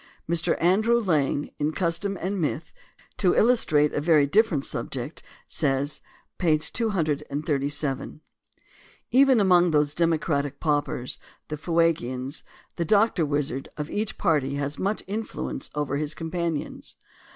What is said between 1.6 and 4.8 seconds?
Custom and Myth, to illustrate a very different